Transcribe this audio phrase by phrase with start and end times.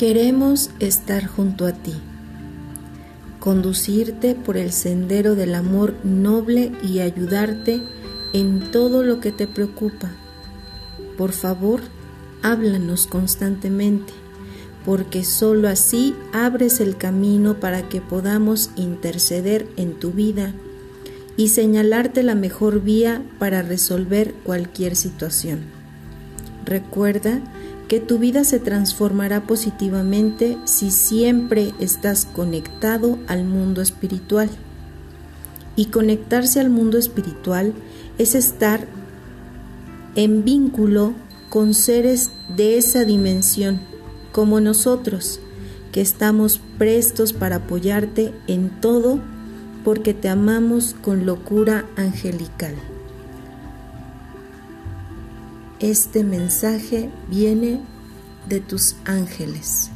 [0.00, 1.92] Queremos estar junto a ti,
[3.38, 7.82] conducirte por el sendero del amor noble y ayudarte
[8.32, 10.10] en todo lo que te preocupa.
[11.18, 11.82] Por favor,
[12.40, 14.14] háblanos constantemente,
[14.86, 20.54] porque sólo así abres el camino para que podamos interceder en tu vida
[21.36, 25.60] y señalarte la mejor vía para resolver cualquier situación.
[26.64, 27.42] Recuerda
[27.90, 34.48] que tu vida se transformará positivamente si siempre estás conectado al mundo espiritual.
[35.74, 37.74] Y conectarse al mundo espiritual
[38.16, 38.86] es estar
[40.14, 41.14] en vínculo
[41.48, 43.80] con seres de esa dimensión,
[44.30, 45.40] como nosotros,
[45.90, 49.18] que estamos prestos para apoyarte en todo
[49.82, 52.76] porque te amamos con locura angelical.
[55.80, 57.80] Este mensaje viene
[58.46, 59.90] de tus ángeles.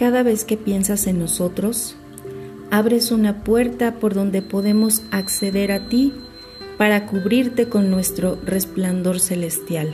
[0.00, 1.94] Cada vez que piensas en nosotros,
[2.70, 6.14] abres una puerta por donde podemos acceder a ti
[6.78, 9.92] para cubrirte con nuestro resplandor celestial.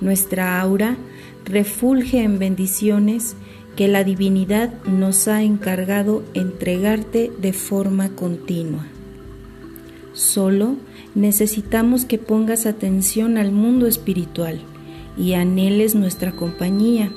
[0.00, 0.96] Nuestra aura
[1.44, 3.36] refulge en bendiciones
[3.76, 8.86] que la divinidad nos ha encargado entregarte de forma continua.
[10.14, 10.76] Solo
[11.14, 14.60] necesitamos que pongas atención al mundo espiritual
[15.18, 17.12] y anheles nuestra compañía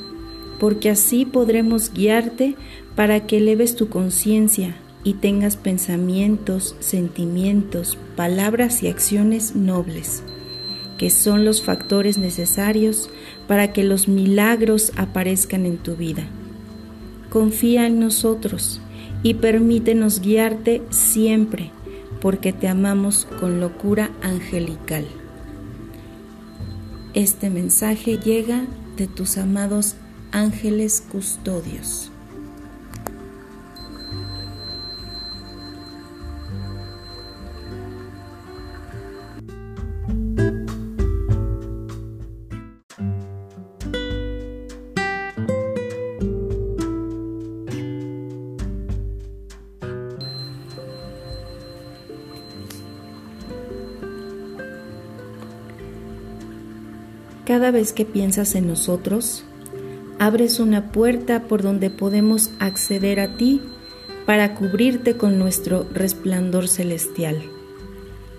[0.60, 2.56] porque así podremos guiarte
[2.96, 10.24] para que eleves tu conciencia y tengas pensamientos, sentimientos, palabras y acciones nobles,
[10.98, 13.10] que son los factores necesarios
[13.48, 16.24] para que los milagros aparezcan en tu vida.
[17.30, 18.82] Confía en nosotros
[19.24, 21.72] y permítenos guiarte siempre,
[22.20, 25.06] porque te amamos con locura angelical.
[27.14, 28.66] Este mensaje llega
[28.96, 29.96] de tus amados
[30.32, 32.12] ángeles custodios.
[57.48, 59.46] Cada vez que piensas en nosotros,
[60.20, 63.62] abres una puerta por donde podemos acceder a ti
[64.26, 67.42] para cubrirte con nuestro resplandor celestial.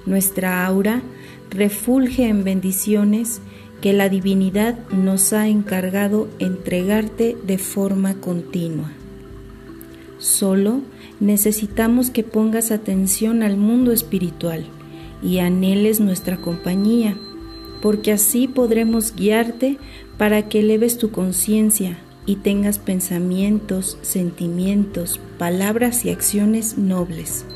[0.07, 1.03] Nuestra aura
[1.51, 3.41] refulge en bendiciones
[3.81, 8.91] que la divinidad nos ha encargado entregarte de forma continua.
[10.19, 10.83] Solo
[11.21, 14.65] necesitamos que pongas atención al mundo espiritual
[15.23, 17.17] y anheles nuestra compañía
[17.81, 19.79] porque así podremos guiarte
[20.19, 21.97] para que eleves tu conciencia
[22.27, 27.47] y tengas pensamientos, sentimientos, palabras y acciones nobles,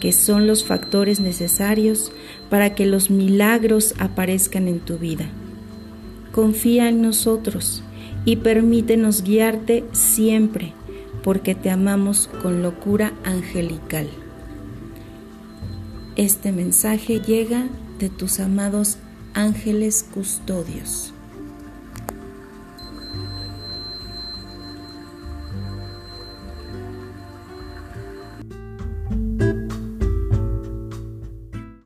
[0.00, 2.12] que son los factores necesarios
[2.48, 5.26] para que los milagros aparezcan en tu vida.
[6.32, 7.82] Confía en nosotros
[8.24, 10.72] y permítenos guiarte siempre,
[11.22, 14.08] porque te amamos con locura angelical.
[16.14, 17.66] Este mensaje llega
[17.98, 18.98] de tus amados
[19.34, 21.12] ángeles custodios.